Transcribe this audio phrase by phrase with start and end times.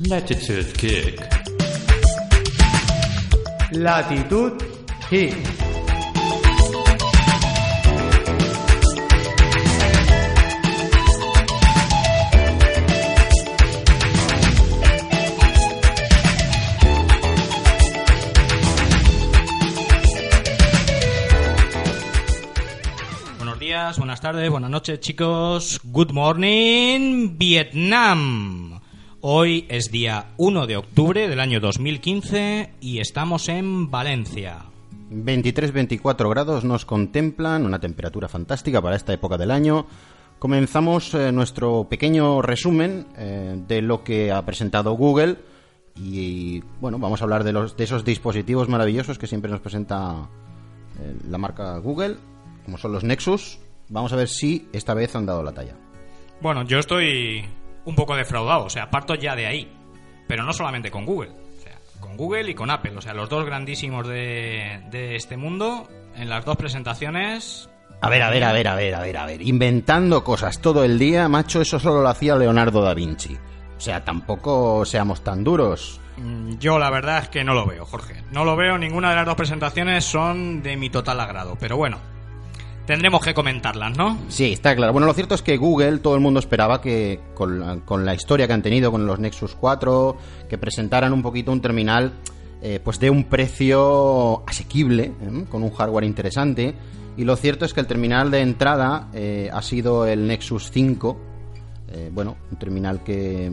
[0.00, 1.18] Latitude Kick.
[3.72, 4.62] Latitud
[5.08, 5.34] Kick.
[23.38, 25.80] Buenos días, buenas tardes, buenas noches, chicos.
[25.82, 28.75] Good morning, Vietnam.
[29.22, 34.66] Hoy es día 1 de octubre del año 2015 y estamos en Valencia.
[35.10, 39.86] 23-24 grados nos contemplan, una temperatura fantástica para esta época del año.
[40.38, 45.38] Comenzamos eh, nuestro pequeño resumen eh, de lo que ha presentado Google
[45.96, 50.28] y bueno, vamos a hablar de, los, de esos dispositivos maravillosos que siempre nos presenta
[51.00, 52.16] eh, la marca Google,
[52.66, 53.60] como son los Nexus.
[53.88, 55.74] Vamos a ver si esta vez han dado la talla.
[56.42, 57.46] Bueno, yo estoy
[57.86, 59.72] un poco defraudado, o sea, parto ya de ahí.
[60.28, 63.28] Pero no solamente con Google, o sea, con Google y con Apple, o sea, los
[63.30, 67.68] dos grandísimos de, de este mundo, en las dos presentaciones
[68.00, 69.40] A ver, a ver, a ver, a ver, a ver, a ver.
[69.42, 73.36] Inventando cosas todo el día, macho, eso solo lo hacía Leonardo da Vinci.
[73.76, 76.00] O sea, tampoco seamos tan duros.
[76.16, 78.22] Mm, Yo la verdad es que no lo veo, Jorge.
[78.32, 81.56] No lo veo, ninguna de las dos presentaciones son de mi total agrado.
[81.60, 81.98] Pero bueno,
[82.86, 84.18] tendremos que comentarlas, ¿no?
[84.28, 84.92] Sí, está claro.
[84.92, 88.14] Bueno, lo cierto es que Google, todo el mundo esperaba que con la, con la
[88.14, 90.16] historia que han tenido con los Nexus 4,
[90.48, 92.12] que presentaran un poquito un terminal
[92.62, 95.44] eh, pues de un precio asequible, ¿eh?
[95.50, 96.74] con un hardware interesante.
[97.16, 101.16] Y lo cierto es que el terminal de entrada eh, ha sido el Nexus 5.
[101.92, 103.50] Eh, bueno, un terminal que,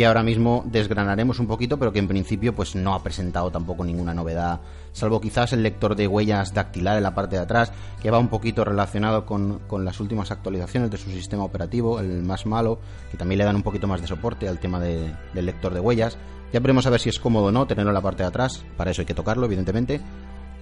[0.00, 3.84] que ahora mismo desgranaremos un poquito, pero que en principio pues no ha presentado tampoco
[3.84, 4.60] ninguna novedad,
[4.94, 7.70] salvo quizás el lector de huellas dactilar en la parte de atrás,
[8.00, 12.22] que va un poquito relacionado con, con las últimas actualizaciones de su sistema operativo, el
[12.22, 12.78] más malo,
[13.10, 15.80] que también le dan un poquito más de soporte al tema de- del lector de
[15.80, 16.16] huellas.
[16.50, 18.64] Ya veremos a ver si es cómodo o no tenerlo en la parte de atrás,
[18.78, 20.00] para eso hay que tocarlo, evidentemente.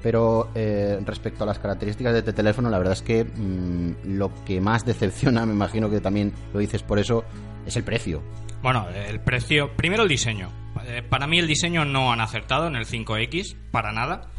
[0.02, 4.32] Pero eh, respecto a las características de este teléfono, la verdad es que mm, lo
[4.44, 7.24] que más decepciona, me imagino que también lo dices por eso,
[7.66, 8.22] es el precio.
[8.62, 9.76] Bueno, el precio.
[9.76, 10.50] Primero el diseño.
[10.86, 14.30] Eh, Para mí el diseño no han acertado en el 5X, para nada.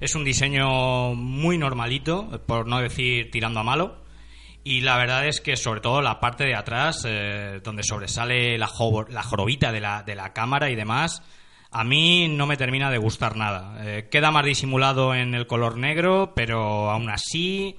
[0.00, 4.00] Es un diseño muy normalito, por no decir tirando a malo.
[4.64, 8.68] Y la verdad es que sobre todo la parte de atrás, eh, donde sobresale la,
[9.08, 11.22] la jorobita de la, de la cámara y demás,
[11.72, 13.76] a mí no me termina de gustar nada.
[13.84, 17.76] Eh, queda más disimulado en el color negro, pero aún así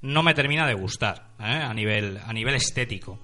[0.00, 1.44] no me termina de gustar ¿eh?
[1.44, 3.18] a, nivel, a nivel estético.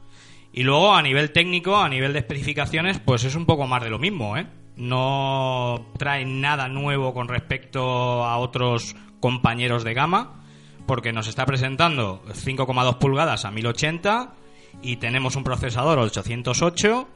[0.53, 3.91] Y luego a nivel técnico, a nivel de especificaciones, pues es un poco más de
[3.91, 4.47] lo mismo, ¿eh?
[4.77, 10.45] No trae nada nuevo con respecto a otros compañeros de gama,
[10.87, 14.35] porque nos está presentando 5,2 pulgadas a 1080
[14.83, 17.09] y tenemos un procesador 808,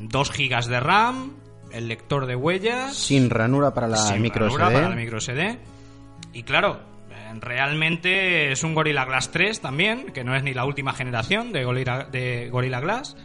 [0.00, 1.36] 2 GB de RAM,
[1.76, 4.74] el lector de huellas, Sin ranura para la sin micro ranura SD.
[4.74, 5.58] para la micro SD.
[6.32, 10.64] Y claro, eh, realmente es un Gorilla Glass 3 también, que no es ni la
[10.64, 13.16] última generación de Gorilla, de Gorilla Glass.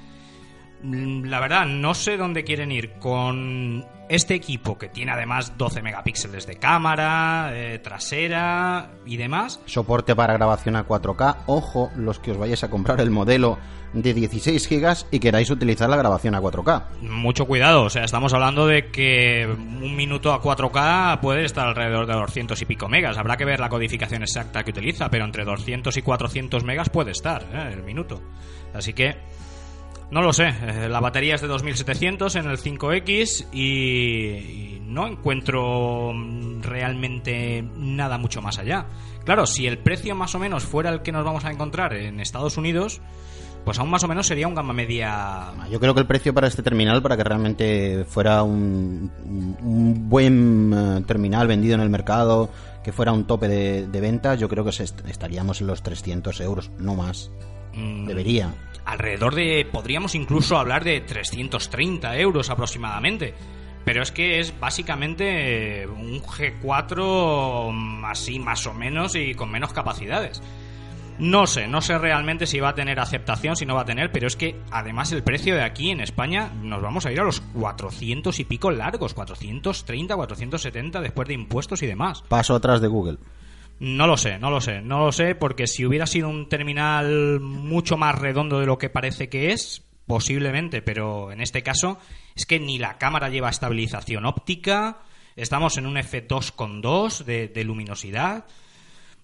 [0.83, 5.81] Mm, La verdad, no sé dónde quieren ir con este equipo que tiene además 12
[5.81, 9.61] megapíxeles de cámara, eh, trasera y demás.
[9.65, 11.43] Soporte para grabación a 4K.
[11.45, 13.57] Ojo, los que os vayáis a comprar el modelo
[13.93, 17.01] de 16 GB y queráis utilizar la grabación a 4K.
[17.01, 22.05] Mucho cuidado, o sea, estamos hablando de que un minuto a 4K puede estar alrededor
[22.05, 23.17] de 200 y pico megas.
[23.17, 27.11] Habrá que ver la codificación exacta que utiliza, pero entre 200 y 400 megas puede
[27.11, 27.71] estar ¿eh?
[27.73, 28.21] el minuto.
[28.73, 29.15] Así que,
[30.11, 36.13] no lo sé, eh, la batería es de 2700 en el 5X y, no encuentro
[36.59, 38.87] realmente nada mucho más allá.
[39.23, 42.19] Claro, si el precio más o menos fuera el que nos vamos a encontrar en
[42.19, 42.99] Estados Unidos,
[43.63, 46.47] pues aún más o menos sería un gama media Yo creo que el precio para
[46.47, 49.11] este terminal, para que realmente fuera un,
[50.09, 52.49] buen eh, terminal vendido en el mercado,
[52.83, 56.69] que fuera un tope de, de ventas, yo creo que estaríamos en los 300 euros,
[56.79, 57.31] no más.
[57.73, 58.53] Mm, Debería.
[58.85, 63.33] alrededor de, podríamos incluso hablar de 330 euros aproximadamente.
[63.83, 70.41] Pero es que es básicamente un G4 así más o menos y con menos capacidades.
[71.17, 74.11] No sé, no sé realmente si va a tener aceptación, si no va a tener,
[74.11, 77.23] pero es que además el precio de aquí en España nos vamos a ir a
[77.23, 82.23] los 400 y pico largos, 430, 470 después de impuestos y demás.
[82.27, 83.17] Paso atrás de Google.
[83.81, 87.39] No lo sé, no lo sé, no lo sé, porque si hubiera sido un terminal
[87.39, 91.97] mucho más redondo de lo que parece que es, posiblemente, pero en este caso
[92.35, 94.99] es que ni la cámara lleva estabilización óptica,
[95.35, 98.45] estamos en un F2.2 de, de luminosidad.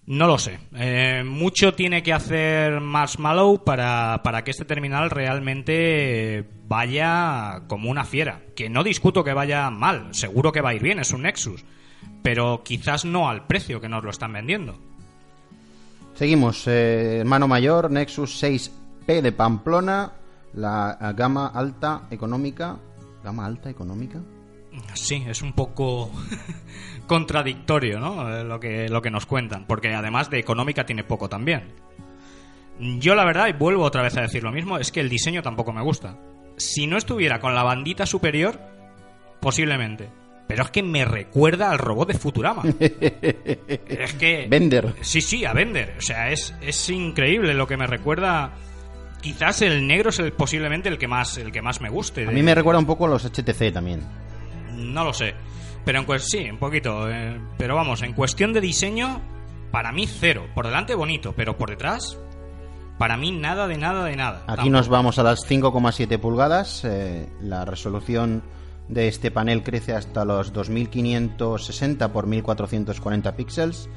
[0.06, 0.58] No lo sé.
[0.74, 8.04] Eh, mucho tiene que hacer Marshmallow para, para que este terminal realmente vaya como una
[8.04, 8.40] fiera.
[8.56, 11.64] Que no discuto que vaya mal, seguro que va a ir bien, es un Nexus.
[12.22, 14.78] Pero quizás no al precio que nos lo están vendiendo.
[16.14, 20.12] Seguimos, eh, hermano mayor, Nexus 6P de Pamplona,
[20.54, 22.76] la eh, gama alta económica.
[23.22, 24.18] ¿Gama alta económica?
[24.94, 26.10] Sí, es un poco
[27.06, 28.36] contradictorio, ¿no?
[28.36, 31.72] Eh, Lo que, lo que nos cuentan, porque además de económica tiene poco también.
[32.78, 35.42] Yo la verdad, y vuelvo otra vez a decir lo mismo, es que el diseño
[35.42, 36.16] tampoco me gusta.
[36.56, 38.58] Si no estuviera con la bandita superior,
[39.40, 40.10] posiblemente.
[40.48, 42.62] Pero es que me recuerda al robot de Futurama.
[42.80, 44.46] es que...
[44.48, 44.94] Bender.
[45.02, 45.94] Sí, sí, a Bender.
[45.98, 48.52] O sea, es, es increíble lo que me recuerda.
[49.20, 52.26] Quizás el negro es el, posiblemente el que más el que más me guste.
[52.26, 54.00] A mí me recuerda un poco a los HTC también.
[54.74, 55.34] no lo sé.
[55.84, 57.10] Pero en cues- sí, un poquito.
[57.10, 59.20] eh, pero vamos, en cuestión de diseño,
[59.70, 60.46] para mí cero.
[60.54, 62.18] Por delante bonito, pero por detrás,
[62.98, 64.38] para mí nada de nada de nada.
[64.46, 64.70] Aquí Tampoco.
[64.70, 66.84] nos vamos a las 5,7 pulgadas.
[66.84, 68.42] eh, la resolución
[68.88, 73.88] de este panel crece hasta los 2560 por 1440 píxeles.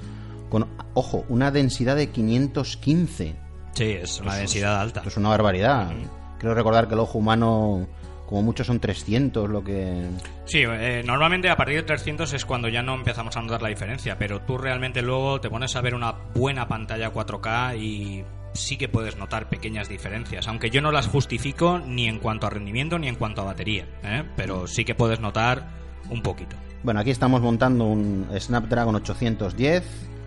[0.50, 3.36] Con, ojo, una densidad de 515.
[3.74, 5.00] Sí, es una densidad alta.
[5.00, 5.92] Esto es una barbaridad.
[6.40, 7.88] Creo recordar que el ojo humano,
[8.28, 10.10] como mucho, son 300, lo que...
[10.46, 13.70] Sí, eh, normalmente a partir de 300 es cuando ya no empezamos a notar la
[13.70, 18.77] diferencia, pero tú realmente luego te pones a ver una buena pantalla 4K y sí
[18.77, 23.00] que puedes notar pequeñas diferencias, aunque yo no las justifico ni en cuanto a rendimiento
[23.00, 24.24] ni en cuanto a batería, ¿eh?
[24.36, 25.69] pero sí que puedes notar
[26.09, 26.56] un poquito.
[26.83, 29.83] Bueno, aquí estamos montando un Snapdragon 810,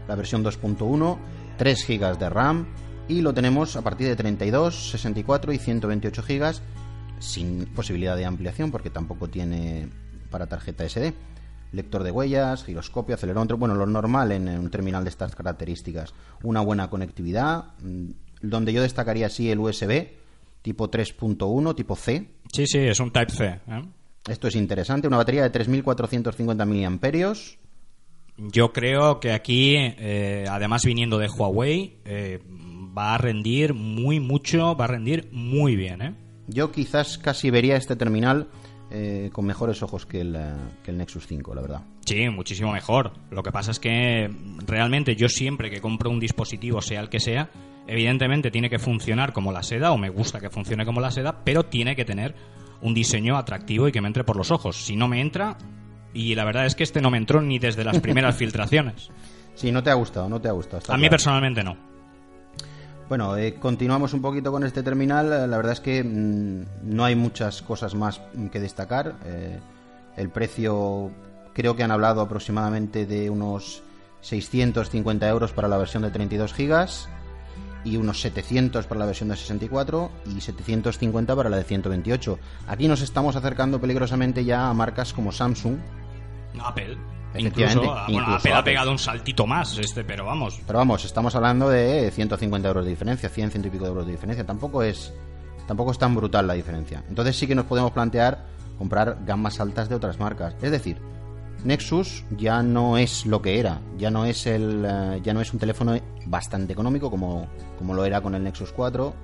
[0.08, 1.18] la versión 2.1,
[1.56, 2.66] 3 GB de RAM
[3.08, 6.54] y lo tenemos a partir de 32, 64 y 128 GB
[7.18, 9.88] sin posibilidad de ampliación porque tampoco tiene
[10.30, 11.14] para tarjeta SD.
[11.74, 16.14] Lector de huellas, giroscopio, acelerómetro, bueno, lo normal en un terminal de estas características.
[16.42, 18.10] Una buena conectividad, mm,
[18.42, 20.08] donde yo destacaría sí el USB
[20.62, 23.44] tipo 3.1, tipo C, Sí, sí, es un Type-C.
[23.66, 23.82] ¿eh?
[24.28, 27.58] esto es interesante, una batería de 3.450 miliamperios,
[28.36, 32.40] Yo creo que aquí, eh, además viniendo de Huawei, eh,
[32.96, 36.02] va a rendir muy mucho, va a rendir muy bien.
[36.02, 36.14] ¿eh?
[36.48, 38.48] Yo quizás casi vería este terminal
[38.96, 40.54] eh, con mejores ojos que el, eh,
[40.84, 41.82] que el Nexus 5, la verdad.
[42.06, 43.10] Sí, muchísimo mejor.
[43.32, 44.30] Lo que pasa es que
[44.64, 47.50] realmente yo siempre que compro un dispositivo, sea el que sea,
[47.88, 51.42] evidentemente tiene que funcionar como la seda, o me gusta que funcione como la seda,
[51.44, 52.36] pero tiene que tener
[52.82, 54.76] un diseño atractivo y que me entre por los ojos.
[54.76, 55.58] Si no me entra,
[56.12, 59.10] y la verdad es que este no me entró ni desde las primeras filtraciones.
[59.56, 60.82] Sí, no te ha gustado, no te ha gustado.
[60.86, 61.10] A mí claro.
[61.10, 61.93] personalmente no.
[63.08, 65.32] Bueno, eh, continuamos un poquito con este terminal.
[65.32, 69.16] Eh, La verdad es que mm, no hay muchas cosas más mm, que destacar.
[69.26, 69.60] Eh,
[70.16, 71.10] el precio,
[71.52, 73.82] creo que han hablado aproximadamente de unos
[74.22, 77.08] 650 euros para la versión de 32 gigas
[77.84, 82.38] y unos 700 para la versión de 64 y 750 para la de 128.
[82.68, 85.76] Aquí nos estamos acercando peligrosamente ya a marcas como Samsung,
[86.58, 86.96] Apple.
[87.34, 90.60] Efectivamente, Incluso, ah, bueno, incluso Apple ha pegado un saltito más, este, pero vamos.
[90.66, 94.06] Pero vamos, estamos hablando de 150 euros de diferencia, 100, ciento y pico de euros
[94.06, 94.46] de diferencia.
[94.46, 95.12] Tampoco es,
[95.66, 97.02] tampoco es tan brutal la diferencia.
[97.08, 98.46] Entonces sí que nos podemos plantear
[98.78, 100.54] comprar gamas altas de otras marcas.
[100.62, 100.98] Es decir,
[101.64, 105.52] Nexus ya no es lo que era, ya no es el, eh, ya no es
[105.52, 105.96] un teléfono
[106.26, 107.46] bastante económico como,
[107.78, 109.14] como lo era con el Nexus 4.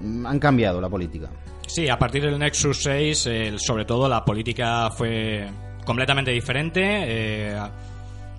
[0.00, 1.28] Mm, Han cambiado la política.
[1.66, 5.48] Sí, a partir del Nexus 6, el- sobre todo la política fue
[5.84, 7.56] completamente diferente, eh,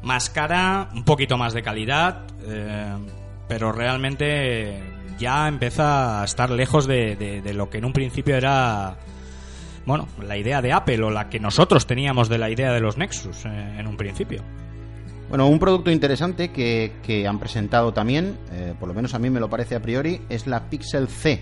[0.03, 2.93] más cara, un poquito más de calidad, eh,
[3.47, 4.81] pero realmente
[5.17, 8.95] ya empieza a estar lejos de, de- lo que en un principio era,
[9.85, 12.97] bueno, la idea de Apple o la que nosotros teníamos de la idea de los
[12.97, 14.41] Nexus eh, en un principio.
[15.29, 18.37] Bueno, un producto interesante que, que han presentado también,
[18.79, 21.41] por lo menos a mí me lo parece a priori, es la Pixel C.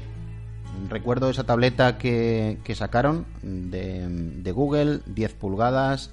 [0.89, 6.11] Recuerdo esa tableta que, que sacaron de, Google, 10 pulgadas.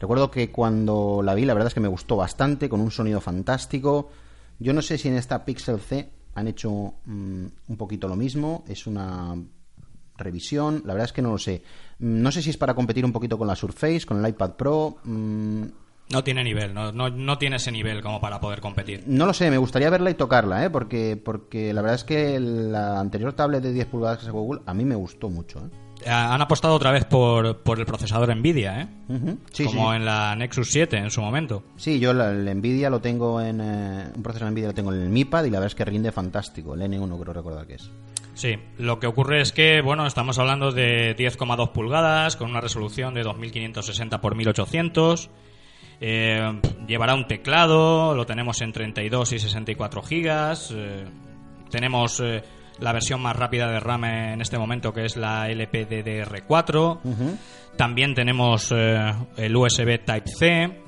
[0.00, 3.20] Recuerdo que cuando la vi, la verdad es que me gustó bastante, con un sonido
[3.20, 4.10] fantástico.
[4.58, 8.64] Yo no sé si en esta Pixel C han hecho mm, un poquito lo mismo.
[8.68, 9.34] Es una
[10.16, 11.62] revisión, la verdad es que no lo sé.
[11.98, 14.52] Mm, No sé si es para competir un poquito con la Surface, con el iPad
[14.52, 14.98] Pro.
[15.04, 15.62] mm,
[16.12, 19.04] No tiene nivel, no, no, no tiene ese nivel como para poder competir.
[19.06, 20.70] no lo sé, me gustaría verla y tocarla, ¿eh?
[20.70, 24.62] Porque, porque la verdad es que la anterior tablet de 10 pulgadas que sacó Google
[24.66, 25.70] a mí me gustó mucho, ¿eh?
[26.04, 28.88] Eh, Han apostado otra vez por, por el procesador Nvidia, ¿eh?
[29.52, 29.96] Sí, como sí.
[29.96, 31.62] en la Nexus 7 en su momento.
[31.76, 33.60] Sí, yo la, el Nvidia lo tengo en...
[33.60, 35.84] eh, un procesador Nvidia lo tengo en el Mi Pad y la verdad es que
[35.84, 36.74] rinde fantástico.
[36.74, 37.90] El N1 creo recordar que es.
[38.34, 43.12] Sí, lo que ocurre es que, bueno, estamos hablando de 10,2 pulgadas con una resolución
[43.12, 45.30] de 2560 x 1800
[46.00, 50.72] Eh, llevará un teclado, lo tenemos en 32 y 64 gigas.
[50.74, 51.04] eh,
[51.70, 52.42] tenemos eh,
[52.78, 56.98] la versión más rápida de RAM en este momento, que es la LPDDR4.
[57.76, 60.80] También tenemos el USB Type-C.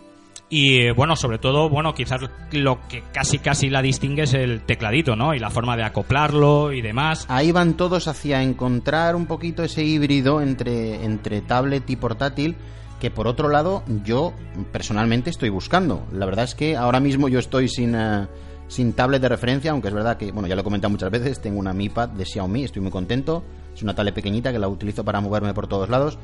[0.49, 5.17] Y bueno, sobre todo, bueno, quizás lo que casi casi la distingue es el tecladito,
[5.17, 5.35] ¿no?
[5.35, 7.25] Y la forma de acoplarlo y demás.
[7.29, 12.57] Ahí van todos hacia encontrar un poquito ese híbrido entre, entre tablet y portátil
[13.03, 14.33] que por otro lado yo
[14.71, 16.07] personalmente estoy buscando.
[16.13, 18.29] La verdad es que ahora mismo yo estoy sin, eh,
[18.69, 21.41] sin tablet de referencia, aunque es verdad que, bueno, ya lo he comentado muchas veces,
[21.41, 23.43] tengo una Mi Pad de Xiaomi, estoy muy contento.
[23.75, 26.17] Es una tablet pequeñita que la utilizo para moverme por todos lados.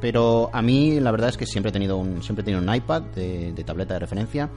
[0.00, 2.74] Pero a mí la verdad es que siempre he tenido un, siempre he tenido un
[2.74, 4.48] iPad de, tableta de referencia.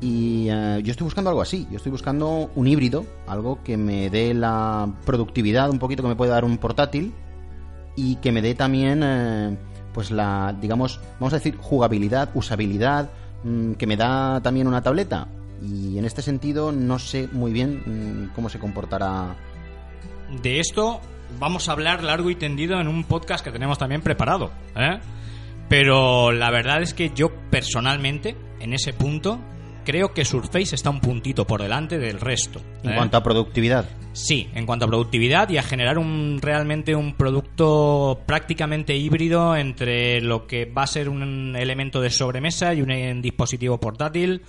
[0.00, 1.68] Y eh, yo estoy buscando algo así.
[1.70, 6.16] Yo estoy buscando un híbrido, algo que me dé la productividad un poquito que me
[6.16, 7.14] puede dar un portátil
[7.94, 9.56] y que me dé también, eh,
[9.94, 13.10] pues la, digamos, vamos a decir, jugabilidad, usabilidad,
[13.44, 15.28] mm, que me da también una tableta.
[15.62, 19.36] Y en este sentido no sé muy bien mm, cómo se comportará.
[20.42, 21.00] De esto
[21.38, 24.50] vamos a hablar largo y tendido en un podcast que tenemos también preparado.
[24.76, 24.98] ¿eh?
[25.68, 29.38] Pero la verdad es que yo personalmente, en ese punto,
[29.84, 32.60] creo que Surface está un puntito por delante del resto.
[32.82, 32.94] En ¿eh?
[32.96, 38.20] cuanto a productividad, Sí, en cuanto a productividad y a generar un realmente un producto
[38.26, 43.12] prácticamente híbrido entre lo que va a ser un elemento de sobremesa y un, eh,
[43.20, 44.42] dispositivo portátil.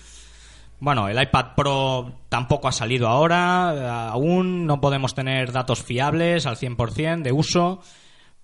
[0.80, 6.46] Bueno, el iPad Pro tampoco ha salido ahora, eh, aún no podemos tener datos fiables
[6.46, 7.82] al 100% de uso,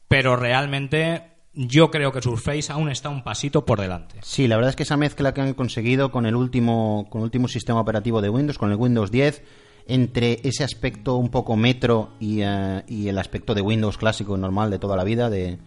[0.08, 4.16] pero realmente yo creo que Surface aún está un pasito por delante.
[4.22, 7.26] Sí, la verdad es que esa mezcla que han conseguido con el último, con el
[7.26, 9.44] último sistema operativo de Windows, con el Windows 10,
[9.88, 14.70] entre ese aspecto un poco metro y, eh, y el aspecto de Windows clásico normal
[14.72, 15.58] de toda la vida, de,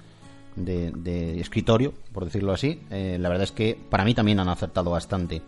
[0.57, 4.49] de- de escritorio, por decirlo así, eh, la verdad es que para mí también han
[4.49, 5.43] acertado bastante.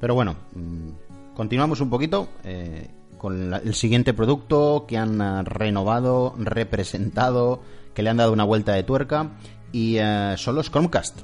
[0.00, 2.88] Pero bueno, mm, continuamos un poquito eh,
[3.18, 7.62] con el siguiente producto que han renovado, representado,
[7.94, 9.30] que le han dado una vuelta de tuerca,
[9.74, 11.22] y eh, son los Chromecast.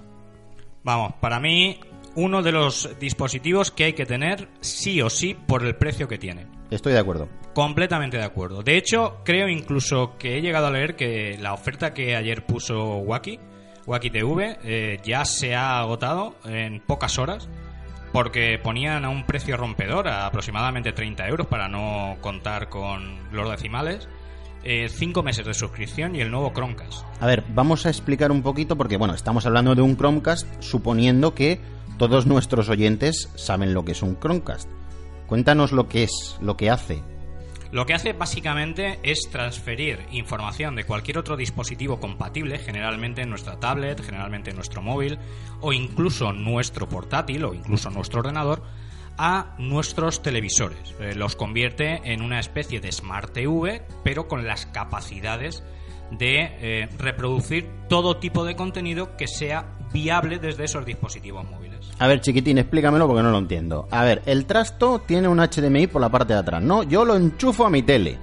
[0.83, 1.79] Vamos, para mí
[2.17, 6.19] uno de los dispositivos que hay que tener sí o sí por el precio que
[6.19, 6.49] tiene.
[6.69, 7.29] Estoy de acuerdo.
[7.55, 8.65] Completamente de acuerdo.
[8.65, 12.97] De hecho, creo incluso que he llegado a leer que la oferta que ayer puso
[12.97, 13.39] Wacky,
[13.87, 17.49] Wacky TV, eh, ya se ha agotado en pocas horas
[18.13, 23.49] porque ponían a un precio rompedor, a aproximadamente 30 euros para no contar con los
[23.49, 24.09] decimales,
[24.65, 27.05] 5 meses de suscripción y el nuevo Chromecast.
[27.21, 31.35] A ver, vamos a explicar un poquito porque, bueno, estamos hablando de un Chromecast suponiendo
[31.35, 31.61] que
[31.99, 34.69] todos nuestros oyentes saben lo que es un Chromecast.
[35.27, 37.03] Cuéntanos lo que es, lo que hace.
[37.73, 43.61] Lo que hace básicamente es transferir información de cualquier otro dispositivo compatible, generalmente en nuestra
[43.61, 45.19] tablet, generalmente en nuestro móvil,
[45.61, 48.65] o incluso nuestro portátil, o incluso nuestro ordenador,
[49.23, 50.95] a nuestros televisores.
[50.99, 55.63] Eh, los convierte en una especie de Smart TV, pero con las capacidades
[56.11, 61.91] de eh, reproducir todo tipo de contenido que sea viable desde esos dispositivos móviles.
[61.99, 63.87] A ver, chiquitín, explícamelo porque no lo entiendo.
[63.91, 66.83] A ver, el trasto tiene un HDMI por la parte de atrás, ¿no?
[66.83, 68.17] Yo lo enchufo a mi tele,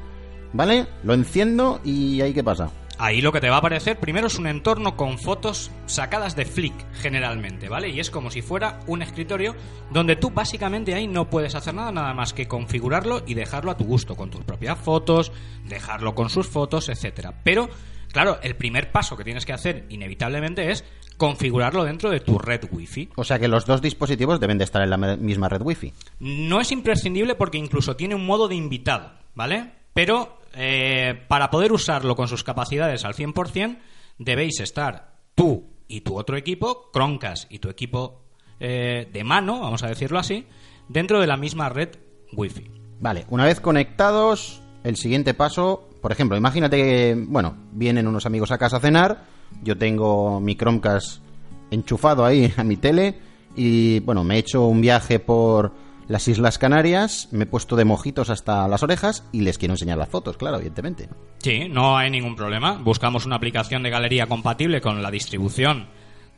[0.52, 0.88] ¿vale?
[1.04, 2.72] Lo enciendo y ahí qué pasa.
[3.00, 6.46] Ahí lo que te va a aparecer primero es un entorno con fotos sacadas de
[6.46, 7.90] Flick, generalmente, ¿vale?
[7.90, 9.56] Y es como si fuera un escritorio
[9.92, 13.78] donde tú básicamente ahí no puedes hacer nada, nada más que configurarlo y dejarlo a
[13.78, 15.32] tu gusto, con tus propias fotos,
[15.66, 17.36] dejarlo con sus fotos, etcétera.
[17.44, 17.70] Pero,
[18.12, 20.84] claro, el primer paso que tienes que hacer inevitablemente es
[21.18, 23.10] configurarlo dentro de tu red Wi-Fi.
[23.16, 25.94] O sea que los dos dispositivos deben de estar en la misma red Wi-Fi.
[26.20, 29.77] No es imprescindible porque incluso tiene un modo de invitado, ¿vale?
[29.98, 33.80] Pero eh, para poder usarlo con sus capacidades al 100%,
[34.20, 38.22] debéis estar tú y tu otro equipo, Chromecast y tu equipo
[38.60, 40.46] eh, de mano, vamos a decirlo así,
[40.88, 41.96] dentro de la misma red
[42.32, 42.70] Wi-Fi.
[43.00, 48.52] Vale, una vez conectados, el siguiente paso, por ejemplo, imagínate que, bueno, vienen unos amigos
[48.52, 49.24] a casa a cenar,
[49.64, 51.24] yo tengo mi Chromecast
[51.72, 53.18] enchufado ahí a mi tele
[53.56, 55.74] y, bueno, me he hecho un viaje por
[56.08, 59.98] las Islas Canarias, me he puesto de mojitos hasta las orejas y les quiero enseñar
[59.98, 61.10] las fotos, claro, evidentemente.
[61.40, 62.74] Sí, no hay ningún problema.
[62.74, 65.88] Buscamos una aplicación de galería compatible con la distribución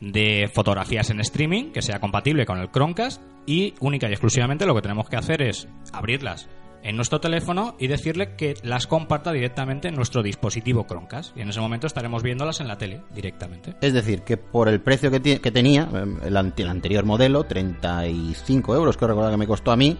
[0.00, 4.74] de fotografías en streaming que sea compatible con el Chromecast y única y exclusivamente lo
[4.74, 6.48] que tenemos que hacer es abrirlas
[6.82, 11.50] en nuestro teléfono y decirle que las comparta directamente en nuestro dispositivo Chromecast y en
[11.50, 13.74] ese momento estaremos viéndolas en la tele directamente.
[13.80, 17.44] Es decir, que por el precio que, que tenía, eh, el, ante- el anterior modelo,
[17.44, 19.96] 35 euros, creo recordar que me costó a mí,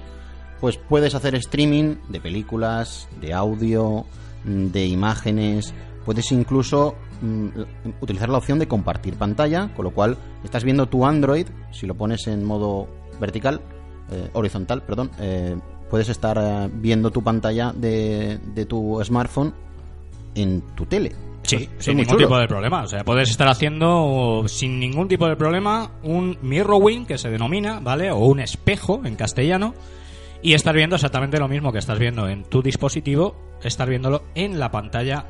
[0.60, 4.04] pues puedes hacer streaming de películas, de audio,
[4.44, 7.48] mm, de imágenes, puedes incluso mm,
[8.00, 11.94] utilizar la opción de compartir pantalla, con lo cual estás viendo tu Android, si lo
[11.94, 12.88] pones en modo
[13.20, 13.60] vertical,
[14.10, 15.56] eh, horizontal, perdón, eh,
[15.90, 19.52] puedes estar eh, viendo tu pantalla de, de tu smartphone
[20.34, 21.12] en tu tele.
[21.42, 22.26] Sí, Eso es- eso es sin ningún chulo.
[22.28, 22.82] tipo de problema.
[22.82, 27.80] O sea, puedes estar haciendo sin ningún tipo de problema un mirroring que se denomina,
[27.80, 28.10] ¿vale?
[28.12, 29.74] O un espejo en castellano
[30.42, 34.58] y estar viendo exactamente lo mismo que estás viendo en tu dispositivo, estar viéndolo en
[34.60, 35.26] la pantalla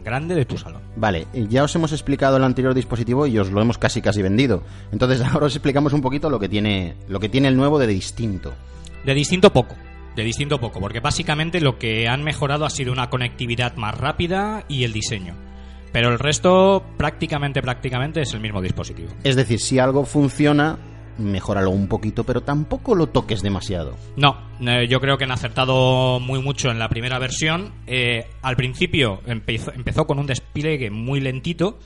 [0.00, 0.82] grande de tu salón.
[0.96, 4.62] Vale, ya os hemos explicado el anterior dispositivo y os lo hemos casi casi vendido.
[4.92, 7.86] Entonces ahora os explicamos un poquito lo que tiene, lo que tiene el nuevo de
[7.86, 8.52] distinto.
[9.04, 9.76] De distinto poco.
[10.16, 14.64] De distinto poco, porque básicamente lo que han mejorado ha sido una conectividad más rápida
[14.68, 15.34] y el diseño.
[15.92, 19.10] Pero el resto prácticamente, prácticamente es el mismo dispositivo.
[19.24, 20.78] Es decir, si algo funciona,
[21.18, 23.96] mejóralo un poquito, pero tampoco lo toques demasiado.
[24.16, 27.72] No, eh, yo creo que han acertado muy mucho en la primera versión.
[27.86, 31.78] Eh, al principio empezó, empezó con un despliegue muy lentito,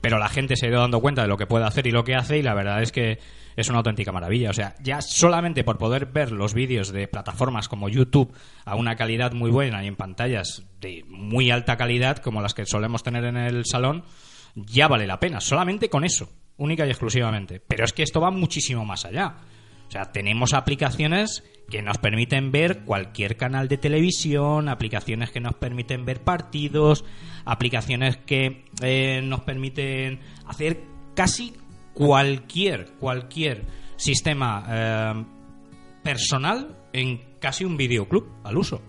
[0.00, 2.04] pero la gente se ha ido dando cuenta de lo que puede hacer y lo
[2.04, 3.18] que hace y la verdad es que
[3.56, 4.50] es una auténtica maravilla.
[4.50, 8.32] O sea, ya solamente por poder ver los vídeos de plataformas como YouTube
[8.64, 12.66] a una calidad muy buena y en pantallas de muy alta calidad como las que
[12.66, 14.04] solemos tener en el salón,
[14.54, 15.40] ya vale la pena.
[15.40, 17.60] Solamente con eso, única y exclusivamente.
[17.66, 19.36] Pero es que esto va muchísimo más allá.
[19.88, 25.54] O sea, tenemos aplicaciones que nos permiten ver cualquier canal de televisión, aplicaciones que nos
[25.54, 27.04] permiten ver partidos,
[27.44, 30.82] aplicaciones que eh, nos permiten hacer
[31.14, 31.54] casi
[31.94, 33.64] cualquier, cualquier
[33.96, 35.24] sistema eh,
[36.02, 38.82] personal en casi un videoclub al uso.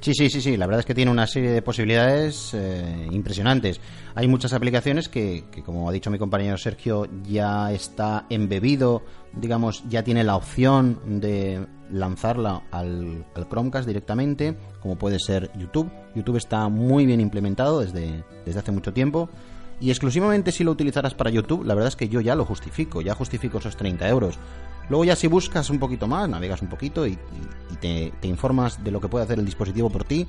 [0.00, 3.82] Sí, sí, sí, sí, la verdad es que tiene una serie de posibilidades eh, impresionantes.
[4.14, 9.02] Hay muchas aplicaciones que, como ha dicho mi compañero Sergio, ya está embebido,
[9.34, 15.90] digamos, ya tiene la opción de lanzarla al, al Chromecast directamente, como puede ser YouTube.
[16.14, 19.28] YouTube está muy bien implementado desde, desde hace mucho tiempo.
[19.80, 23.02] Y exclusivamente si lo utilizaras para YouTube, la verdad es que yo ya lo justifico,
[23.02, 24.38] ya justifico esos 30 euros.
[24.90, 27.18] Luego ya si buscas un poquito más, navegas un poquito y,
[27.80, 30.26] te informas de lo que puede hacer el dispositivo por ti,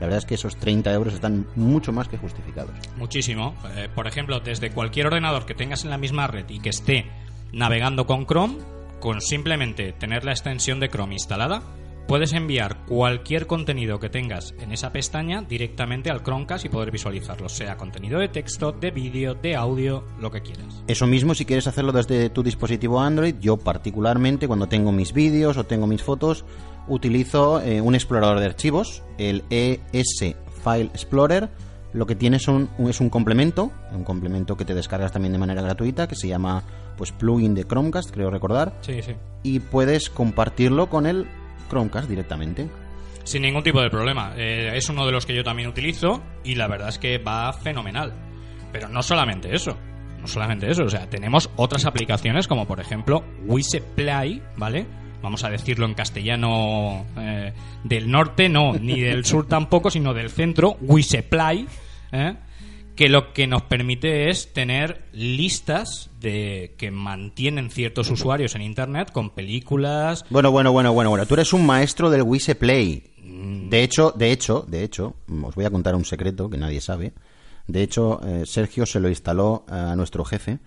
[0.00, 2.72] la verdad es que esos 30 euros están mucho más que justificados.
[2.96, 3.54] Muchísimo.
[3.76, 7.06] Eh, por ejemplo, desde cualquier ordenador que tengas en la misma red y que esté
[7.52, 8.56] navegando con Chrome,
[9.00, 11.62] con simplemente tener la extensión de Chrome instalada,
[12.06, 17.48] puedes enviar cualquier contenido que tengas en esa pestaña directamente al Chromecast y poder visualizarlo,
[17.48, 20.82] sea contenido de texto, de vídeo, de audio, lo que quieras.
[20.86, 25.56] Eso mismo si quieres hacerlo desde tu dispositivo Android, yo particularmente cuando tengo mis vídeos
[25.56, 26.44] o tengo mis fotos,
[26.88, 31.48] utilizo eh, un explorador de archivos, el ES File Explorer.
[31.92, 35.62] Lo que tiene son, es un complemento, un complemento que te descargas también de manera
[35.62, 36.64] gratuita, que se llama
[36.96, 39.12] pues plugin de Chromecast, creo recordar, Sí, sí.
[39.44, 41.26] y puedes compartirlo con el
[41.68, 42.68] Chromecast directamente.
[43.24, 44.34] Sin ningún tipo de problema.
[44.36, 47.52] Eh, es uno de los que yo también utilizo y la verdad es que va
[47.52, 48.12] fenomenal.
[48.70, 49.78] Pero no solamente eso.
[50.20, 50.84] No solamente eso.
[50.84, 54.86] O sea, tenemos otras aplicaciones como por ejemplo Wiseplay, ¿vale?
[55.22, 60.28] Vamos a decirlo en castellano eh, del norte, no, ni del sur tampoco, sino del
[60.28, 61.66] centro, Wiseplay,
[62.12, 62.34] ¿eh?
[62.96, 69.10] Que lo que nos permite es tener listas de que mantienen ciertos usuarios en internet
[69.12, 71.26] con películas, Bueno, bueno, bueno, bueno, bueno.
[71.26, 73.10] Tú eres un maestro del Wise Play.
[73.22, 77.12] De hecho, de hecho, de hecho, os voy a contar un secreto que nadie sabe.
[77.66, 80.58] De hecho, eh, Sergio se lo instaló eh, a nuestro jefe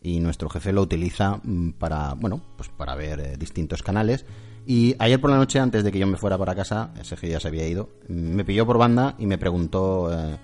[0.00, 4.24] y nuestro jefe lo utiliza mm, para, bueno, pues para ver eh, distintos canales.
[4.66, 7.40] Y ayer por la noche, antes de que yo me fuera para casa, Sergio ya
[7.40, 10.38] se había ido, me pilló por banda y me preguntó, eh,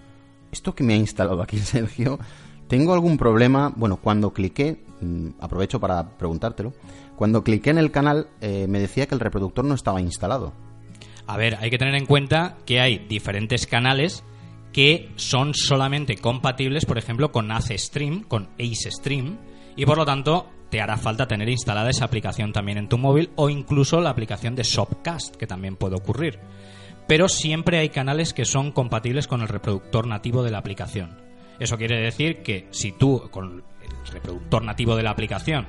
[0.52, 2.18] ¿esto que me ha instalado aquí Sergio?
[2.68, 3.72] ¿Tengo algún problema?
[3.74, 6.72] Bueno, cuando cliqué, mm, aprovecho para preguntártelo,
[7.16, 10.52] cuando cliqué en el canal eh, me decía que el reproductor no estaba instalado.
[11.26, 14.24] A ver, hay que tener en cuenta que hay diferentes canales
[14.72, 19.38] que son solamente compatibles, por ejemplo, con Ace Stream, con Ace Stream,
[19.76, 23.30] y por lo tanto te hará falta tener instalada esa aplicación también en tu móvil
[23.36, 26.38] o incluso la aplicación de Shopcast, que también puede ocurrir.
[27.10, 31.18] Pero siempre hay canales que son compatibles con el reproductor nativo de la aplicación.
[31.58, 35.66] Eso quiere decir que si tú con el reproductor nativo de la aplicación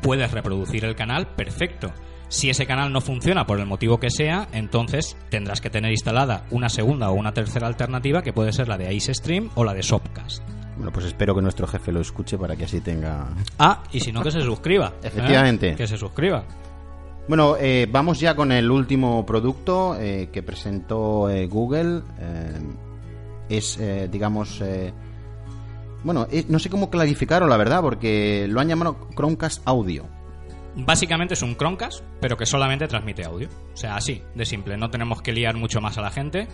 [0.00, 1.92] puedes reproducir el canal, perfecto.
[2.28, 6.46] Si ese canal no funciona por el motivo que sea, entonces tendrás que tener instalada
[6.50, 9.74] una segunda o una tercera alternativa que puede ser la de Ice Stream o la
[9.74, 10.42] de Shopcast.
[10.76, 13.28] Bueno, pues espero que nuestro jefe lo escuche para que así tenga...
[13.58, 14.94] Ah, y si no, que se suscriba.
[15.02, 15.08] ¿eh?
[15.08, 15.74] Efectivamente.
[15.76, 16.46] Que se suscriba.
[17.28, 22.02] Bueno, eh, vamos ya con el último producto eh, que presentó eh, Google.
[22.18, 22.60] Eh,
[23.48, 23.78] es,
[24.10, 24.62] digamos,
[26.04, 30.06] bueno, no sé cómo clarificarlo, la verdad, porque lo han llamado Chromecast Audio.
[30.74, 33.48] Básicamente es un Chromecast, pero que solamente transmite audio.
[33.74, 34.78] O sea, así, de simple.
[34.78, 36.48] No tenemos que liar mucho más a la gente.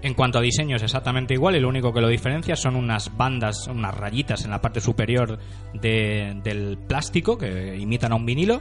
[0.00, 3.16] En cuanto a diseño es exactamente igual y lo único que lo diferencia son unas
[3.16, 5.38] bandas, unas rayitas en la parte superior
[5.72, 8.60] de- del plástico que imitan a un vinilo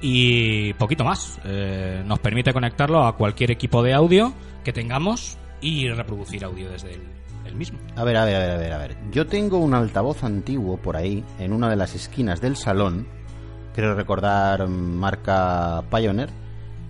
[0.00, 1.40] y poquito más.
[1.44, 4.32] Eh, nos permite conectarlo a cualquier equipo de audio
[4.64, 7.02] que tengamos y reproducir audio desde el,
[7.46, 7.78] el mismo.
[7.96, 8.96] A ver, a ver, a ver, a ver, a ver.
[9.10, 13.06] Yo tengo un altavoz antiguo por ahí, en una de las esquinas del salón.
[13.74, 16.30] Creo recordar mm, marca Pioneer.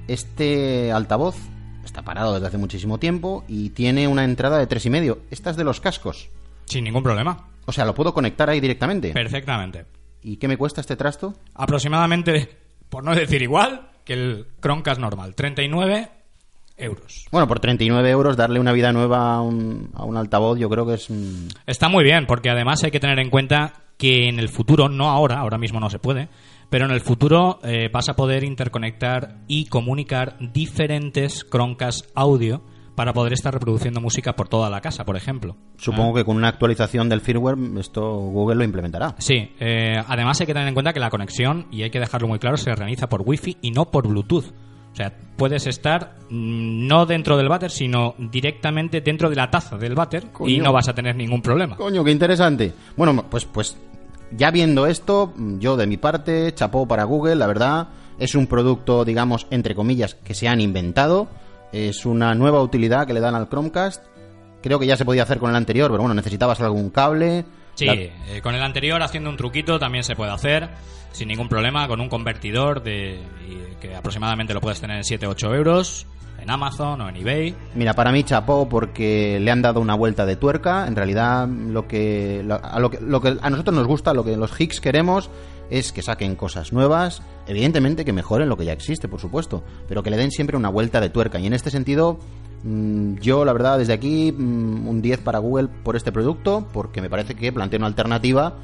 [0.09, 1.37] Este altavoz
[1.85, 5.21] está parado desde hace muchísimo tiempo y tiene una entrada de tres y medio.
[5.31, 6.31] Esta es de los cascos.
[6.67, 7.49] Sin ningún problema.
[7.67, 9.13] O sea, lo puedo conectar ahí directamente.
[9.13, 9.87] Perfectamente.
[10.23, 11.35] ¿Y qué me cuesta este trasto?
[11.55, 12.49] Aproximadamente,
[12.91, 15.35] por no decir igual, que el Chromecast normal.
[15.35, 16.11] 39
[16.77, 17.27] euros.
[17.31, 20.87] Bueno, por 39 euros darle una vida nueva a un, a un altavoz yo creo
[20.87, 21.09] que es...
[21.67, 25.11] Está muy bien, porque además hay que tener en cuenta que en el futuro, no
[25.11, 26.29] ahora, ahora mismo no se puede,
[26.71, 32.63] pero en el futuro eh, vas a poder interconectar y comunicar diferentes Chromecast audio
[33.01, 35.57] para poder estar reproduciendo música por toda la casa, por ejemplo.
[35.79, 39.15] Supongo que con una actualización del firmware esto Google lo implementará.
[39.17, 42.29] Sí, eh, además hay que tener en cuenta que la conexión, y hay que dejarlo
[42.29, 44.53] muy claro, se realiza por Wi-Fi y no por Bluetooth.
[44.93, 49.79] O sea, puedes estar mm, no dentro del váter, sino directamente dentro de la taza
[49.79, 51.77] del váter y no vas a tener ningún problema.
[51.77, 52.75] Coño, qué interesante.
[52.99, 53.79] Bueno, pues, pues
[54.31, 59.07] ya viendo esto, yo de mi parte, chapó para Google, la verdad, es un producto,
[59.07, 61.29] digamos, entre comillas, que se han inventado.
[61.73, 64.05] Es una nueva utilidad que le dan al Chromecast.
[64.63, 67.45] Creo que ya se podía hacer con el anterior, pero bueno, necesitabas algún cable.
[67.75, 70.69] Sí, La- eh, con el anterior haciendo un truquito también se puede hacer
[71.13, 73.19] sin ningún problema con un convertidor de
[73.81, 76.07] que aproximadamente lo puedes tener en 7-8 euros
[76.41, 77.55] en Amazon o en eBay.
[77.75, 80.87] Mira, para mí chapó porque le han dado una vuelta de tuerca.
[80.87, 84.25] En realidad, lo que, lo- a, lo que, lo que a nosotros nos gusta, lo
[84.25, 85.31] que los Hicks queremos,
[85.71, 87.23] es que saquen cosas nuevas.
[87.51, 90.69] Evidentemente que mejoren lo que ya existe, por supuesto, pero que le den siempre una
[90.69, 91.41] vuelta de tuerca.
[91.41, 92.21] Y en este sentido,
[92.63, 97.03] mm, yo, la verdad, desde aquí, mm, un 10 para Google por este producto, porque
[97.03, 98.55] me parece que plantea una alternativa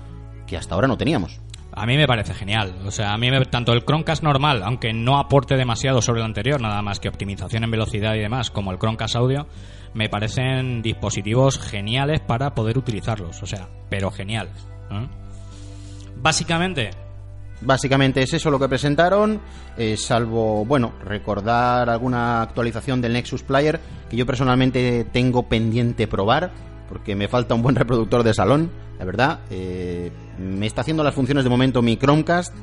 [0.46, 1.40] que hasta ahora no teníamos.
[1.72, 2.76] A mí me parece genial.
[2.86, 6.26] O sea, a mí me, tanto el Chromecast normal, aunque no aporte demasiado sobre el
[6.26, 9.48] anterior, nada más que optimización en velocidad y demás, como el Chromecast audio,
[9.94, 13.42] me parecen dispositivos geniales para poder utilizarlos.
[13.42, 14.54] O sea, pero geniales.
[14.92, 15.08] ¿eh?
[16.18, 16.90] Básicamente,
[17.62, 19.40] Básicamente es eso lo que presentaron,
[19.78, 26.52] eh, salvo, bueno, recordar alguna actualización del Nexus Player que yo personalmente tengo pendiente probar,
[26.88, 29.40] porque me falta un buen reproductor de salón, la verdad.
[29.50, 32.54] eh, me está haciendo las funciones de momento mi Chromecast,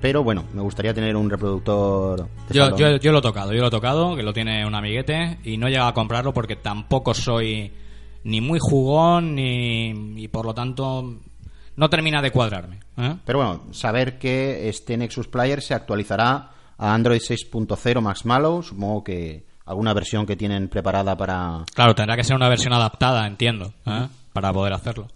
[0.00, 2.78] pero bueno, me gustaría tener un reproductor de Yo, salón.
[2.78, 5.56] yo, yo lo he tocado, yo lo he tocado, que lo tiene un amiguete, y
[5.56, 7.72] no he llegado a comprarlo porque tampoco soy
[8.22, 11.16] ni muy jugón, ni, y por lo tanto
[11.78, 12.80] no termina de cuadrarme.
[12.96, 13.16] ¿eh?
[13.24, 19.04] Pero bueno, saber que este Nexus Player se actualizará a Android 6.0 Max Mallow, supongo
[19.04, 21.64] que alguna versión que tienen preparada para...
[21.72, 24.08] Claro, tendrá que ser una versión adaptada, entiendo, ¿eh?
[24.32, 25.06] para poder hacerlo.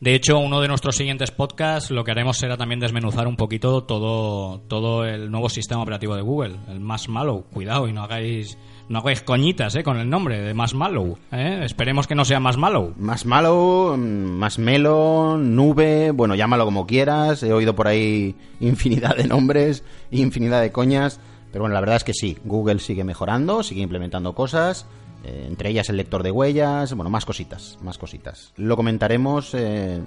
[0.00, 3.84] De hecho, uno de nuestros siguientes podcasts lo que haremos será también desmenuzar un poquito
[3.84, 7.44] todo, todo el nuevo sistema operativo de Google, el más malo.
[7.52, 8.58] Cuidado y no hagáis,
[8.90, 9.84] no hagáis coñitas ¿eh?
[9.84, 11.16] con el nombre de más malo.
[11.30, 11.60] ¿eh?
[11.62, 12.92] Esperemos que no sea más malo.
[12.98, 17.44] Más malo, mm, más melo, nube, bueno, llámalo como quieras.
[17.44, 21.20] He oído por ahí infinidad de nombres, infinidad de coñas.
[21.52, 24.86] Pero bueno, la verdad es que sí, Google sigue mejorando, sigue implementando cosas.
[25.22, 28.52] eh, entre ellas el lector de huellas, bueno, más cositas, más cositas.
[28.56, 30.00] Lo comentaremos eh,